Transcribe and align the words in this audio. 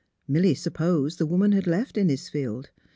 Milly 0.27 0.55
supposed 0.55 1.19
the 1.19 1.27
woman 1.27 1.51
had 1.51 1.67
left 1.67 1.95
Innisfield. 1.95 2.71